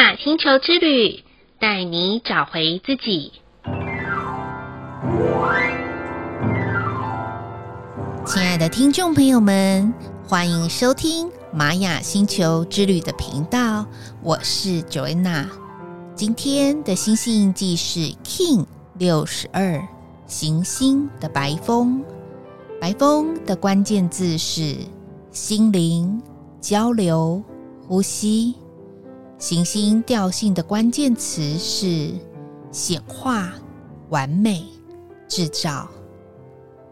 [0.00, 1.22] 雅星球之旅，
[1.58, 3.32] 带你找回自己。
[8.24, 9.92] 亲爱的听众朋友们，
[10.26, 13.84] 欢迎收听玛雅星球之旅的频道，
[14.22, 15.44] 我是 Joanna。
[16.14, 19.86] 今天的星系印记是 King 六十二，
[20.24, 22.02] 行星的白风。
[22.80, 24.78] 白风的关键字是
[25.30, 26.22] 心灵、
[26.58, 27.42] 交流、
[27.86, 28.54] 呼吸。
[29.40, 32.10] 行星调性的关键词是
[32.70, 33.50] 显化、
[34.10, 34.62] 完美、
[35.26, 35.88] 制造。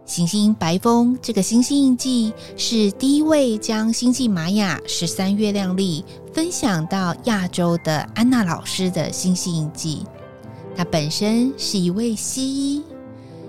[0.07, 6.03] 行星白风这个星系印记是第一位将星际玛雅十三月亮历
[6.33, 10.07] 分享到亚洲的安娜老师的星系印记。
[10.75, 12.83] 她本身是一位西医，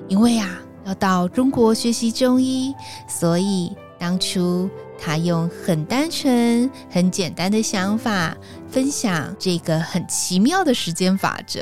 [0.09, 2.75] 因为啊要到中国学习中医，
[3.07, 8.35] 所以当初他用很单纯、很简单的想法
[8.69, 11.61] 分享这个很奇妙的时间法则，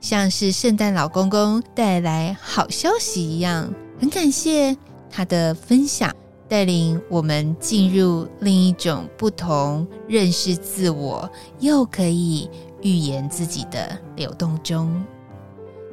[0.00, 3.72] 像是圣诞老公公带来好消息一样。
[4.00, 4.76] 很感谢
[5.10, 6.14] 他的分享，
[6.48, 12.48] 带领我们进入另一种不同认识自我，又可以
[12.80, 15.04] 预言自己的流动中。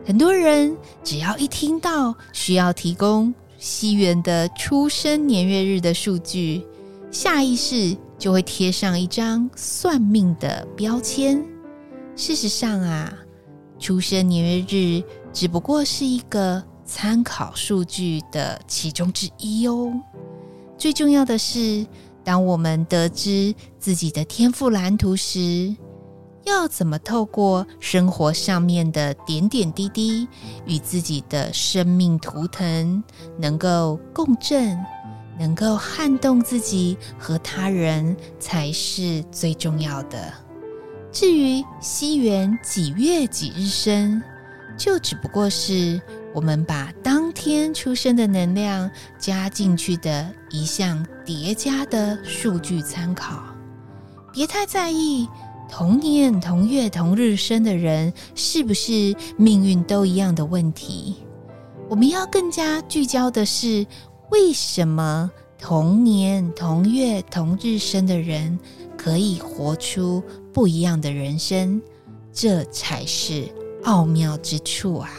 [0.06, 3.34] 很多人只要一听到需要提供
[3.66, 6.64] 西元的出生年月日的数据，
[7.10, 11.44] 下意识就会贴上一张算命的标签。
[12.16, 13.12] 事实上啊，
[13.80, 16.64] 出生年月日只不过是一个。
[16.88, 19.92] 参考数据的其中之一哦。
[20.78, 21.84] 最重要的是，
[22.24, 25.76] 当我们得知自己的天赋蓝图时，
[26.46, 30.28] 要怎么透过生活上面的点点滴滴，
[30.66, 33.04] 与自己的生命图腾
[33.38, 34.78] 能够共振，
[35.40, 40.34] 能够撼动自己和他人，才是最重要的。
[41.12, 44.22] 至于西元几月几日生，
[44.78, 46.02] 就只不过是。
[46.34, 53.42] 我们把当天出生的能量加进去的一项叠加的数据参考，
[54.34, 55.30] 别太在意
[55.68, 61.18] 同年同月同日生的人是不是命运都一样的问题。
[61.90, 63.86] 我们要更加聚焦的是，
[64.31, 68.58] 为什么同年同月同日生的人
[68.98, 70.24] 可以活出
[70.54, 71.81] 不一样的人生？
[72.31, 73.48] 这才是
[73.84, 75.09] 奥妙之处啊！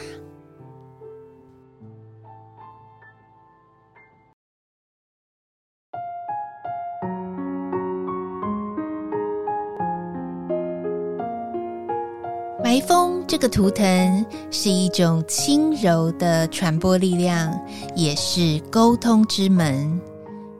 [13.27, 17.53] 这个图腾是一种轻柔的传播力量，
[17.93, 19.99] 也是沟通之门。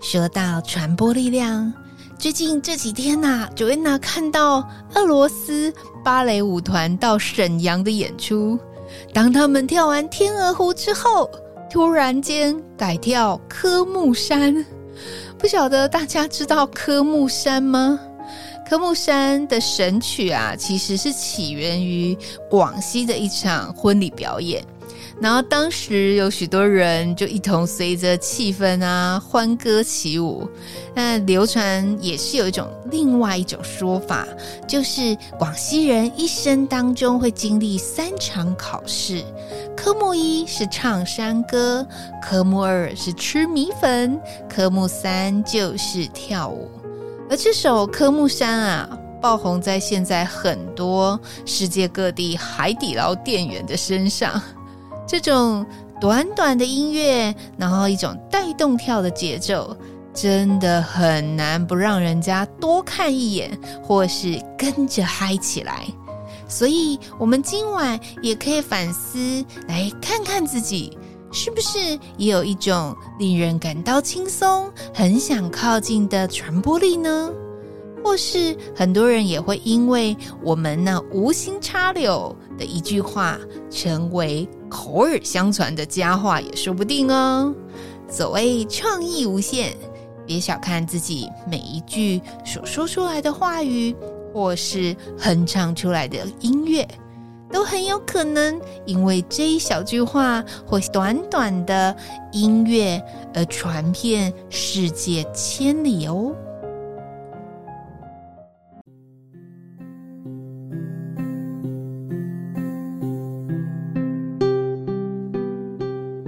[0.01, 1.73] 说到传播力量，
[2.19, 5.73] 最近这几天呐、啊，Joanna 看到俄罗斯
[6.03, 8.59] 芭蕾舞团到沈阳的演出，
[9.13, 11.29] 当他们跳完《天鹅湖》之后，
[11.71, 14.65] 突然间改跳科目三。
[15.37, 17.97] 不晓得大家知道科目三吗？
[18.67, 22.17] 科目三的神曲啊，其实是起源于
[22.49, 24.61] 广西的一场婚礼表演，
[25.21, 30.49] 然后当时有许多人就一同随着气氛啊欢歌起舞。
[30.93, 34.27] 那流传也是有一种另外一种说法，
[34.67, 39.23] 就是广西人一生当中会经历三场考试，
[39.77, 41.87] 科目一是唱山歌，
[42.21, 46.69] 科目二是吃米粉，科目三就是跳舞。
[47.29, 54.41] 而这首科目三啊，爆红在现在很多世界各地海底捞店员的身上。
[55.05, 55.65] 这种
[55.99, 59.75] 短短的音乐，然后一种带动跳的节奏，
[60.13, 65.85] 真的很难不让人家多看一眼，或是跟着嗨起来。
[66.47, 70.97] 所以，我们今晚也可以反思，来看看自己。
[71.31, 71.79] 是不是
[72.17, 77.31] 也有一种令人感到轻松、很想靠近的传播力呢？
[78.03, 83.37] 或是很多人也会因为我们那无心插柳的一句话，
[83.69, 87.53] 成为口耳相传的佳话也说不定哦。
[88.07, 89.75] 所谓创意无限，
[90.25, 93.93] 别小看自己每一句所说出来的话语，
[94.31, 96.87] 或是哼唱出来的音乐。
[97.51, 101.95] 都很有可能因为这一小句话或短短的
[102.31, 103.01] 音乐
[103.33, 106.35] 而传遍世界千里哦。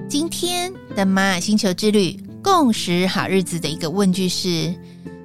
[0.07, 4.73] 今天的玛雅星球之旅共识好日子的一个问句是：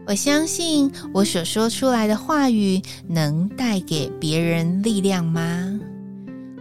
[0.06, 5.80] 我相信我所说出来的话语能带给别人力量吗？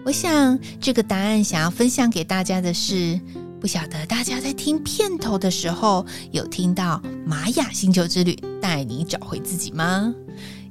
[0.06, 3.20] 我想这个答案想要分享给大家的是，
[3.60, 10.14] 不晓得大家在听片头的时候有听到《玛雅星球之旅》带你找回自己吗？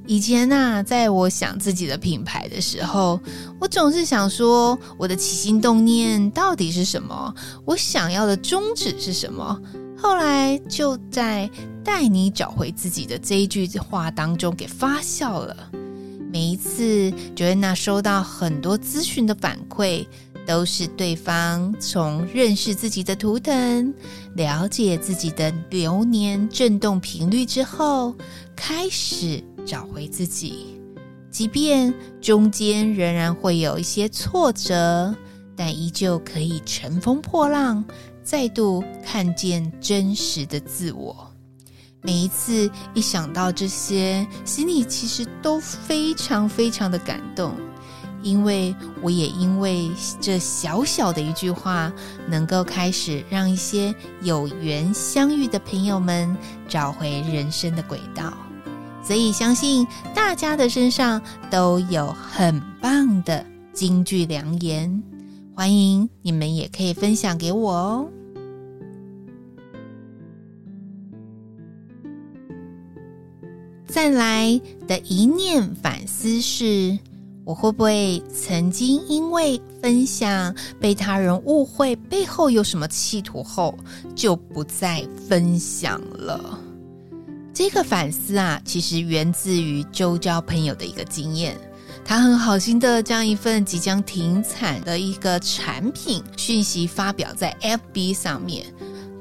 [0.05, 3.19] 以前呐、啊，在我想自己的品牌的时候，
[3.59, 7.33] 我总是想说，我的起心动念到底是什么？
[7.65, 9.61] 我想要的宗旨是什么？
[9.95, 11.49] 后来就在
[11.83, 15.55] 带你找回自己的这一句话当中给发酵了。
[16.31, 20.07] 每一次 Joanna 收到很多咨询的反馈，
[20.47, 23.93] 都是对方从认识自己的图腾、
[24.35, 28.15] 了解自己的流年振动频率之后，
[28.55, 30.79] 开始找回自己。
[31.29, 35.13] 即便中间仍然会有一些挫折，
[35.55, 37.83] 但依旧可以乘风破浪。
[38.23, 41.32] 再度看见真实的自我。
[42.05, 47.53] 每一次一想到这些，心里其实都非常非常的感动，
[48.21, 49.89] 因为我也因为
[50.19, 51.89] 这小小的一句话，
[52.27, 56.35] 能够开始让一些有缘相遇的朋友们
[56.67, 58.33] 找回人生的轨道。
[59.01, 65.01] 所以相信大家的身上都有很棒的金句良言。
[65.55, 68.09] 欢迎你们也可以分享给我哦。
[73.93, 76.97] 再来的一念反思是：
[77.45, 83.77] 我会不会曾经因为分享被他人误会背后有什么企图后，
[84.15, 86.59] 就不再分享了？
[87.53, 91.55] 这个反思啊，其实源自于周遭朋友的一个经验。
[92.03, 98.65] 他很好心的将一份即将停产的一个产品讯息发表在 FB 上面，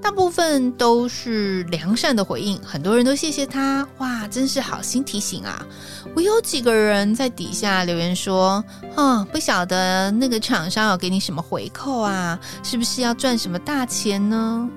[0.03, 5.65] 大部分都是良善的回应，很多人都谢谢他，哇，真是好心提醒啊！
[6.13, 8.63] 我有几个人在底下留言说，
[8.97, 12.39] 啊，不晓得那个厂商有给你什么回扣啊？
[12.65, 14.69] 是不是要赚什么大钱呢？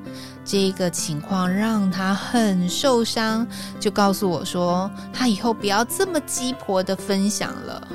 [0.45, 3.48] 这个情况让他很受伤，
[3.80, 7.88] 就告诉我说，他以后不要这么鸡婆的分享了。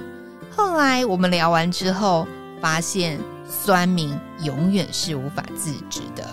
[0.54, 2.26] 后来我们聊完之后，
[2.60, 6.28] 发现酸民永远是无法自制的。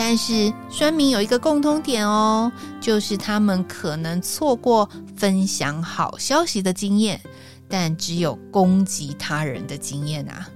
[0.00, 7.20] 但是酸民有一个共通点哦，就是他们可能错过分享好消息的经验，
[7.68, 10.48] 但只有攻击他人的经验啊。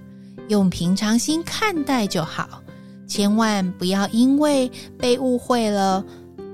[0.46, 2.62] 用平常心看待就好。
[3.08, 6.04] 千万不要因为被误会了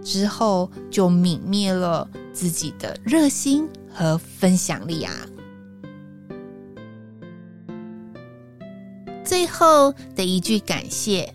[0.03, 5.13] 之后就泯灭了自己的热心和分享力啊！
[9.23, 11.35] 最后的一句感谢，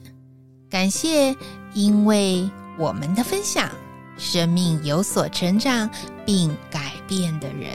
[0.73, 1.37] 感谢
[1.75, 2.49] 因为
[2.79, 3.69] 我们的分享，
[4.17, 5.87] 生命有所成长
[6.25, 7.73] 并改变的人。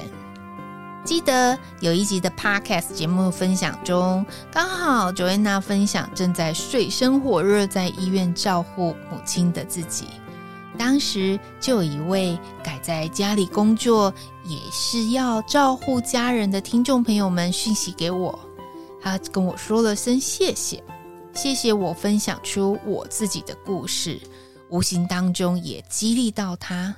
[1.05, 10.07] 记得有一集的 Podcast 节目分享中，刚好 Joanna 分享正在水深火热在医院照顾母亲的自己。
[10.77, 14.13] 当时就有一位改在家里工作，
[14.43, 18.37] 也是要照顾家人的听众朋友们讯息给我，
[19.01, 20.83] 他跟我说了声谢谢，
[21.41, 24.21] 谢谢我分享出我自己的故事，
[24.71, 26.93] 无形当中也激励到他。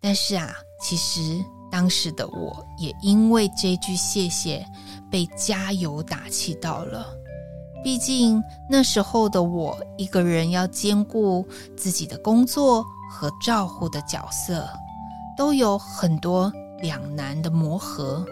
[0.00, 1.44] 但是啊，其实。
[1.70, 4.64] 当时的我也因为这句谢谢
[5.10, 7.14] 被加油打气到了。
[7.84, 11.46] 毕竟那时候的我一个人要兼顾
[11.76, 12.82] 自己的工作
[13.12, 14.66] 和照顾的角色，
[15.36, 18.24] 都有很多两难的磨合。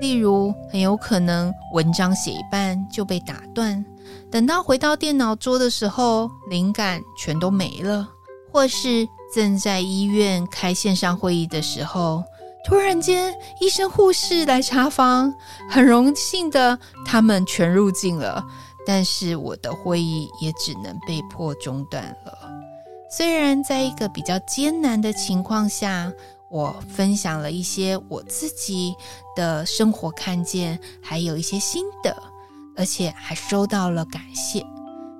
[0.00, 3.84] 例如，很有可能文章写一半就被打断，
[4.30, 8.06] 等到回到电脑桌的时候，灵感全都没了；
[8.52, 12.22] 或是正在医院开线上会议的时候。
[12.66, 15.32] 突然间，医生护士来查房，
[15.70, 18.44] 很荣幸的，他们全入境了。
[18.86, 22.38] 但是我的会议也只能被迫中断了。
[23.10, 26.12] 虽然在一个比较艰难的情况下，
[26.50, 28.94] 我分享了一些我自己
[29.34, 32.14] 的生活看见，还有一些心得，
[32.78, 34.64] 而且还收到了感谢。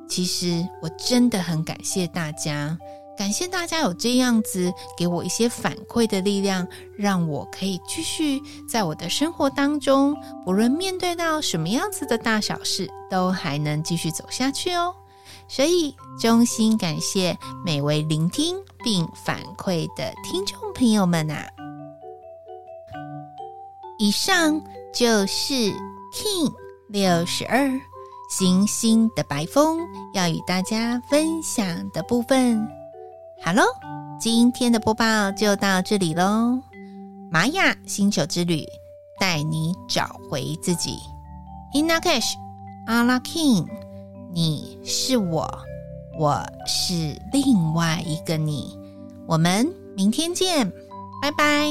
[0.08, 2.78] 其实我真的很感谢大家。
[3.14, 6.64] 感谢大家有这样子给我一些反馈的力量，
[6.96, 14.94] 让我可以继续在我的生活当中，不论面对到什么样子的大小事，都还能继续走下去哦。
[15.48, 21.44] 所以，衷心感谢每位聆听并反馈的听众朋友们啊！
[23.98, 24.62] 以上
[24.94, 25.54] 就是
[26.14, 26.54] King
[26.88, 27.70] 六十二
[28.30, 29.78] 行星的白风
[30.14, 32.66] 要与大家分享的部分。
[33.42, 33.62] 哈喽，
[34.18, 36.58] 今天的播报就到这里喽。
[37.30, 38.64] 玛雅星球之旅，
[39.20, 40.98] 带你找回自己。
[41.74, 42.32] In Lak'ech,
[42.86, 43.66] Ala K'in，
[44.32, 45.46] 你是我，
[46.18, 48.78] 我是另外一个你。
[49.26, 50.72] 我们明天见，
[51.20, 51.68] 拜拜。